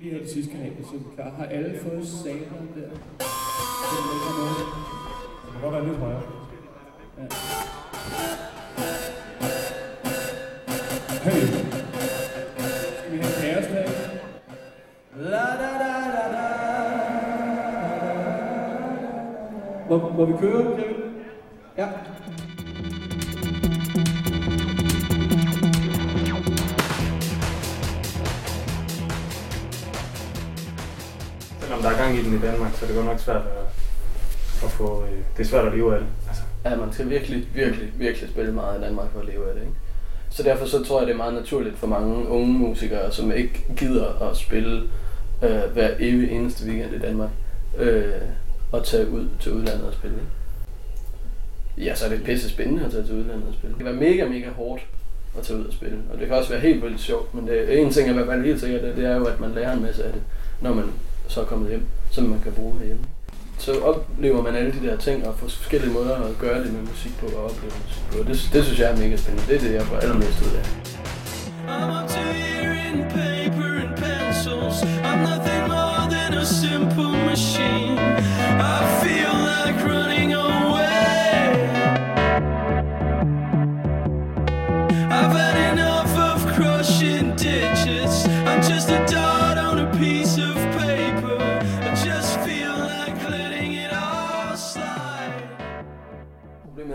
lige 0.00 0.12
have 0.12 0.24
de 0.24 0.30
sidste 0.32 0.52
kanaler, 0.52 0.84
så 0.84 0.92
vi 0.92 1.04
klar. 1.14 1.30
Har 1.30 1.44
alle 1.46 1.78
fået 1.82 2.06
saberen 2.06 2.68
der? 2.74 2.82
Er. 2.82 2.90
Det 5.44 5.54
må 5.54 5.60
godt 5.60 5.72
være 5.74 5.86
lidt 5.86 5.96
højere. 5.98 6.22
Ja. 7.18 7.22
Hey, 11.24 11.46
Skal 12.98 13.12
vi 13.12 13.16
have 13.18 13.54
kaos 13.54 13.66
der? 13.66 13.84
La 15.16 15.46
da 15.60 15.70
da 15.82 15.92
da 16.14 16.24
da. 16.32 16.44
Må, 19.88 20.08
må 20.08 20.24
vi 20.24 20.32
køre, 20.40 20.76
Kevin? 20.76 20.96
Ja. 21.78 21.88
Når 31.70 31.76
der 31.82 31.90
er 31.90 31.98
gang 31.98 32.18
i 32.18 32.22
den 32.24 32.34
i 32.38 32.40
Danmark, 32.40 32.72
så 32.74 32.84
er 32.84 32.86
det 32.86 32.96
godt 32.96 33.06
nok 33.06 33.20
svært 33.20 33.36
at, 33.36 33.66
at 34.64 34.70
få... 34.70 35.02
øh, 35.02 35.18
Det 35.36 35.44
er 35.44 35.48
svært 35.48 35.66
at 35.66 35.72
leve 35.74 35.94
af 35.94 36.00
det. 36.00 36.08
Altså, 36.28 36.42
Ja, 36.64 36.76
man 36.76 36.92
skal 36.92 37.10
virkelig, 37.10 37.48
virkelig, 37.54 37.88
virkelig 37.98 38.30
spille 38.30 38.52
meget 38.52 38.78
i 38.80 38.82
Danmark 38.82 39.12
for 39.12 39.20
at 39.20 39.26
leve 39.26 39.48
af 39.48 39.54
det, 39.54 39.62
ikke? 39.62 39.74
Så 40.30 40.42
derfor 40.42 40.66
så 40.66 40.84
tror 40.84 40.98
jeg, 41.00 41.06
det 41.06 41.12
er 41.12 41.16
meget 41.16 41.34
naturligt 41.34 41.78
for 41.78 41.86
mange 41.86 42.28
unge 42.28 42.46
musikere, 42.58 43.12
som 43.12 43.32
ikke 43.32 43.64
gider 43.76 44.28
at 44.30 44.36
spille 44.36 44.82
øh, 45.42 45.60
hver 45.72 45.90
evig 45.98 46.30
eneste 46.30 46.66
weekend 46.66 46.94
i 46.94 46.98
Danmark, 46.98 47.30
øh, 47.78 48.04
at 48.74 48.84
tage 48.84 49.08
ud 49.08 49.26
til 49.40 49.52
udlandet 49.52 49.86
og 49.86 49.92
spille. 49.92 50.16
Ikke? 50.16 51.88
Ja, 51.88 51.94
så 51.94 52.04
er 52.04 52.08
det 52.08 52.24
pisse 52.24 52.50
spændende 52.50 52.84
at 52.84 52.90
tage 52.92 53.04
til 53.04 53.14
udlandet 53.14 53.48
og 53.48 53.54
spille. 53.54 53.76
Det 53.78 53.84
kan 53.84 54.00
være 54.00 54.10
mega, 54.10 54.24
mega 54.28 54.48
hårdt 54.56 54.82
at 55.38 55.44
tage 55.44 55.58
ud 55.58 55.64
og 55.64 55.72
spille, 55.72 55.98
og 56.12 56.18
det 56.18 56.26
kan 56.28 56.36
også 56.36 56.50
være 56.50 56.60
helt 56.60 56.82
vildt 56.84 57.00
sjovt, 57.00 57.34
men 57.34 57.46
det, 57.46 57.80
en 57.80 57.90
ting 57.90 58.08
er 58.08 58.12
i 58.12 58.14
hvert 58.14 58.26
fald 58.26 58.44
helt 58.44 58.60
sikker 58.60 58.80
det, 58.80 58.96
det 58.96 59.04
er 59.04 59.16
jo, 59.16 59.24
at 59.24 59.40
man 59.40 59.50
lærer 59.50 59.72
en 59.72 59.82
masse 59.82 60.04
af 60.04 60.12
det, 60.12 60.22
når 60.60 60.74
man 60.74 60.84
så 61.28 61.40
er 61.40 61.44
kommet 61.44 61.68
hjem, 61.68 61.86
som 62.10 62.24
man 62.24 62.40
kan 62.40 62.52
bruge 62.52 62.78
herhjemme. 62.78 63.04
Så 63.58 63.80
oplever 63.80 64.42
man 64.42 64.54
alle 64.54 64.72
de 64.72 64.86
der 64.86 64.96
ting 64.96 65.26
og 65.26 65.34
får 65.38 65.48
forskellige 65.48 65.92
måder 65.92 66.16
at 66.16 66.38
gøre 66.38 66.64
det 66.64 66.72
med 66.72 66.80
musik 66.80 67.18
på 67.20 67.26
og 67.26 67.44
opleve 67.44 67.72
musik 67.86 68.02
på. 68.12 68.18
Det, 68.18 68.50
det 68.52 68.64
synes 68.64 68.80
jeg 68.80 68.90
er 68.90 68.96
mega 68.96 69.16
spændende. 69.16 69.48
Det 69.48 69.56
er 69.56 69.60
det, 69.60 69.74
jeg 69.74 69.82
får 69.82 69.96
allermest 69.96 70.42
ud 70.42 70.56
af. 70.56 70.64
I'm 71.66 72.02
up 72.02 72.08
to 72.08 72.20
here 72.20 72.74
in 72.92 73.02
paper 73.08 73.70
and 73.82 73.96
pencils. 73.96 74.82
I'm 74.82 75.22
nothing 75.22 75.53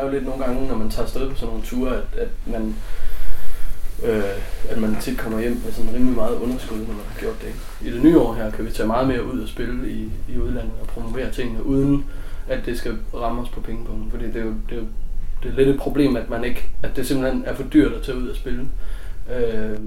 er 0.00 0.04
jo 0.04 0.12
lidt 0.12 0.24
nogle 0.24 0.44
gange, 0.44 0.68
når 0.68 0.76
man 0.76 0.90
tager 0.90 1.04
afsted 1.04 1.30
på 1.30 1.34
sådan 1.34 1.48
nogle 1.48 1.66
ture, 1.66 1.96
at, 1.96 2.18
at 2.18 2.28
man 2.46 2.74
øh, 4.02 4.22
at 4.70 4.78
man 4.78 4.96
tit 5.00 5.18
kommer 5.18 5.40
hjem 5.40 5.60
med 5.64 5.72
sådan 5.72 5.94
rimelig 5.94 6.16
meget 6.16 6.36
underskud, 6.36 6.78
når 6.78 6.86
man 6.86 7.04
har 7.08 7.20
gjort 7.20 7.42
det. 7.42 7.52
I 7.88 7.92
det 7.92 8.02
nye 8.02 8.18
år 8.18 8.34
her 8.34 8.50
kan 8.50 8.64
vi 8.64 8.70
tage 8.70 8.86
meget 8.86 9.08
mere 9.08 9.24
ud 9.24 9.40
og 9.40 9.48
spille 9.48 9.90
i, 9.90 10.10
i 10.28 10.38
udlandet 10.38 10.72
og 10.80 10.86
promovere 10.86 11.32
tingene, 11.32 11.66
uden 11.66 12.04
at 12.48 12.66
det 12.66 12.78
skal 12.78 12.98
ramme 13.14 13.42
os 13.42 13.48
på 13.48 13.60
pengepunkten. 13.60 14.10
Fordi 14.10 14.26
det 14.26 14.36
er 14.36 14.44
jo, 14.44 14.54
det 14.68 14.76
er 14.76 14.80
jo 14.80 14.86
det 15.42 15.50
er 15.50 15.56
lidt 15.56 15.68
et 15.68 15.78
problem, 15.78 16.16
at 16.16 16.30
man 16.30 16.44
ikke, 16.44 16.68
at 16.82 16.96
det 16.96 17.06
simpelthen 17.06 17.44
er 17.46 17.54
for 17.54 17.62
dyrt 17.62 17.92
at 17.92 18.02
tage 18.02 18.18
ud 18.18 18.28
og 18.28 18.36
spille. 18.36 18.68
Øh, 19.36 19.78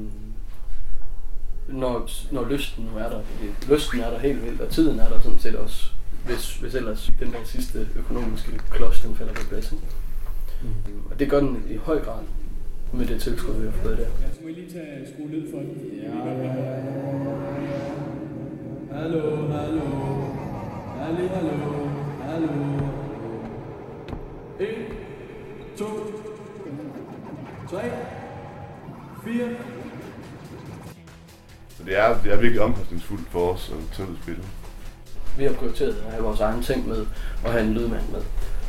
når, 1.67 2.09
når 2.31 2.47
lysten 2.49 2.89
nu 2.93 2.99
er 2.99 3.09
der. 3.09 3.19
Fordi 3.23 3.73
lysten 3.73 3.99
er 3.99 4.09
der 4.09 4.19
helt 4.19 4.45
vildt, 4.45 4.61
og 4.61 4.69
tiden 4.69 4.99
er 4.99 5.09
der 5.09 5.19
sådan 5.19 5.39
set 5.39 5.55
også, 5.55 5.91
hvis, 6.25 6.55
hvis 6.55 6.75
ellers 6.75 7.11
den 7.19 7.31
der 7.31 7.43
sidste 7.45 7.87
økonomiske 7.95 8.51
klods, 8.71 9.01
den 9.01 9.15
falder 9.15 9.33
på 9.33 9.41
plads. 9.49 9.71
Ikke? 9.71 9.83
Mm. 10.61 11.01
Og 11.11 11.19
det 11.19 11.29
gør 11.29 11.39
den 11.39 11.63
i 11.69 11.75
høj 11.75 11.99
grad 11.99 12.23
med 12.93 13.05
det 13.05 13.21
tilskud, 13.21 13.55
vi 13.55 13.65
har 13.65 13.71
fået 13.71 13.97
der. 13.97 14.03
Ja, 14.03 14.33
så 14.33 14.39
må 14.41 14.47
I 14.47 14.51
lige 14.51 14.71
tage 14.71 15.07
skrue 15.13 15.27
ned 15.27 15.51
for 15.51 15.57
den. 15.57 15.91
Ja. 16.03 16.09
Hallo, 18.95 19.47
hallo. 19.51 19.81
Hallo, 20.97 21.27
hallo. 21.27 21.87
Hallo. 22.21 22.47
1, 24.59 24.67
2, 25.77 25.85
3, 27.69 27.81
4. 29.23 29.49
Så 31.77 31.83
det 31.83 31.97
er, 31.97 32.21
det 32.23 32.33
er 32.33 32.37
virkelig 32.37 32.61
omkostningsfuldt 32.61 33.27
for 33.29 33.53
os 33.53 33.71
at 33.71 33.95
tage 33.95 34.09
ud 34.09 34.13
og 34.13 34.19
spille. 34.23 34.43
Vi 35.37 35.43
har 35.43 35.53
prioriteret 35.53 35.95
at 36.05 36.11
have 36.11 36.23
vores 36.23 36.39
egen 36.39 36.63
ting 36.63 36.87
med, 36.87 37.05
og 37.43 37.51
have 37.51 37.63
en 37.63 37.73
lydmand 37.73 38.03
med. 38.11 38.21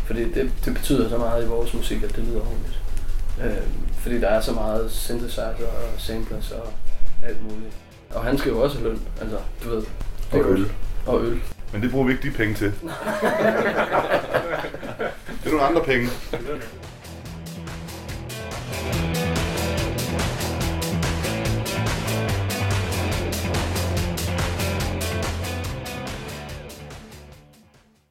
Fordi 0.06 0.32
det, 0.32 0.52
det 0.64 0.74
betyder 0.74 1.08
så 1.08 1.18
meget 1.18 1.44
i 1.44 1.48
vores 1.48 1.74
musik, 1.74 2.02
at 2.02 2.16
det 2.16 2.24
lyder 2.24 2.40
ordentligt. 2.40 2.80
Øh, 3.42 3.66
fordi 3.98 4.20
der 4.20 4.28
er 4.28 4.40
så 4.40 4.52
meget 4.52 4.90
synthesizer 4.90 5.66
og 5.66 6.00
samplers 6.00 6.50
og 6.50 6.72
alt 7.26 7.42
muligt. 7.42 7.74
Og 8.10 8.24
han 8.24 8.38
skal 8.38 8.50
jo 8.50 8.62
også 8.62 8.78
have 8.78 8.88
løn, 8.88 9.00
altså, 9.20 9.38
du 9.64 9.68
ved. 9.70 9.82
Og 10.32 10.50
øl. 10.50 10.66
Og 11.06 11.24
øl. 11.24 11.40
Men 11.72 11.82
det 11.82 11.90
bruger 11.90 12.06
vi 12.06 12.12
ikke 12.12 12.28
de 12.28 12.30
penge 12.30 12.54
til. 12.54 12.66
det 15.42 15.46
er 15.46 15.50
nogle 15.50 15.62
andre 15.62 15.82
penge. 15.84 16.08